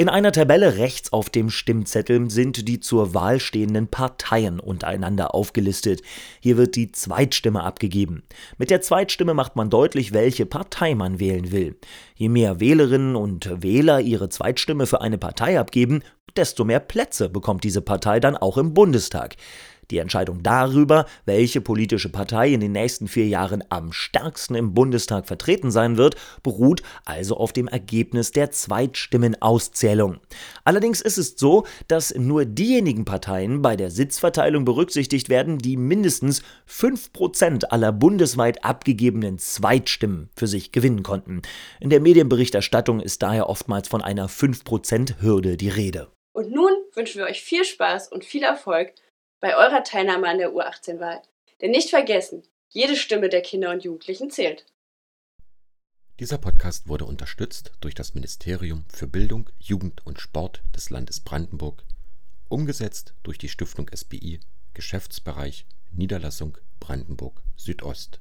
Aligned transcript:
In 0.00 0.08
einer 0.08 0.30
Tabelle 0.30 0.76
rechts 0.76 1.12
auf 1.12 1.28
dem 1.28 1.50
Stimmzettel 1.50 2.30
sind 2.30 2.68
die 2.68 2.78
zur 2.78 3.14
Wahl 3.14 3.40
stehenden 3.40 3.88
Parteien 3.88 4.60
untereinander 4.60 5.34
aufgelistet. 5.34 6.02
Hier 6.38 6.56
wird 6.56 6.76
die 6.76 6.92
Zweitstimme 6.92 7.64
abgegeben. 7.64 8.22
Mit 8.58 8.70
der 8.70 8.80
Zweitstimme 8.80 9.34
macht 9.34 9.56
man 9.56 9.70
deutlich, 9.70 10.12
welche 10.12 10.46
Partei 10.46 10.94
man 10.94 11.18
wählen 11.18 11.50
will. 11.50 11.74
Je 12.14 12.28
mehr 12.28 12.60
Wählerinnen 12.60 13.16
und 13.16 13.60
Wähler 13.60 14.00
ihre 14.00 14.28
Zweitstimme 14.28 14.86
für 14.86 15.00
eine 15.00 15.18
Partei 15.18 15.58
abgeben, 15.58 16.04
desto 16.36 16.64
mehr 16.64 16.78
Plätze 16.78 17.28
bekommt 17.28 17.64
diese 17.64 17.82
Partei 17.82 18.20
dann 18.20 18.36
auch 18.36 18.56
im 18.56 18.74
Bundestag. 18.74 19.34
Die 19.90 19.98
Entscheidung 19.98 20.42
darüber, 20.42 21.06
welche 21.24 21.62
politische 21.62 22.10
Partei 22.10 22.52
in 22.52 22.60
den 22.60 22.72
nächsten 22.72 23.08
vier 23.08 23.26
Jahren 23.26 23.64
am 23.70 23.92
stärksten 23.92 24.54
im 24.54 24.74
Bundestag 24.74 25.26
vertreten 25.26 25.70
sein 25.70 25.96
wird, 25.96 26.16
beruht 26.42 26.82
also 27.06 27.38
auf 27.38 27.54
dem 27.54 27.68
Ergebnis 27.68 28.32
der 28.32 28.50
Zweitstimmenauszählung. 28.50 30.18
Allerdings 30.64 31.00
ist 31.00 31.16
es 31.16 31.36
so, 31.38 31.64
dass 31.88 32.14
nur 32.14 32.44
diejenigen 32.44 33.06
Parteien 33.06 33.62
bei 33.62 33.76
der 33.76 33.90
Sitzverteilung 33.90 34.66
berücksichtigt 34.66 35.30
werden, 35.30 35.58
die 35.58 35.78
mindestens 35.78 36.42
5% 36.68 37.64
aller 37.66 37.92
bundesweit 37.92 38.64
abgegebenen 38.64 39.38
Zweitstimmen 39.38 40.28
für 40.36 40.46
sich 40.46 40.70
gewinnen 40.72 41.02
konnten. 41.02 41.40
In 41.80 41.88
der 41.88 42.00
Medienberichterstattung 42.00 43.00
ist 43.00 43.22
daher 43.22 43.48
oftmals 43.48 43.88
von 43.88 44.02
einer 44.02 44.28
5%-Hürde 44.28 45.56
die 45.56 45.70
Rede. 45.70 46.08
Und 46.32 46.52
nun 46.52 46.70
wünschen 46.94 47.18
wir 47.18 47.26
euch 47.26 47.42
viel 47.42 47.64
Spaß 47.64 48.12
und 48.12 48.24
viel 48.24 48.42
Erfolg 48.42 48.92
bei 49.40 49.56
eurer 49.56 49.84
Teilnahme 49.84 50.28
an 50.28 50.38
der 50.38 50.50
U18-Wahl. 50.50 51.22
Denn 51.60 51.70
nicht 51.70 51.90
vergessen, 51.90 52.42
jede 52.68 52.96
Stimme 52.96 53.28
der 53.28 53.42
Kinder 53.42 53.70
und 53.70 53.84
Jugendlichen 53.84 54.30
zählt. 54.30 54.66
Dieser 56.20 56.38
Podcast 56.38 56.88
wurde 56.88 57.04
unterstützt 57.04 57.72
durch 57.80 57.94
das 57.94 58.14
Ministerium 58.14 58.84
für 58.88 59.06
Bildung, 59.06 59.50
Jugend 59.58 60.04
und 60.04 60.20
Sport 60.20 60.62
des 60.74 60.90
Landes 60.90 61.20
Brandenburg, 61.20 61.84
umgesetzt 62.48 63.14
durch 63.22 63.38
die 63.38 63.48
Stiftung 63.48 63.88
SBI, 63.94 64.40
Geschäftsbereich 64.74 65.66
Niederlassung 65.92 66.58
Brandenburg 66.80 67.42
Südost. 67.56 68.20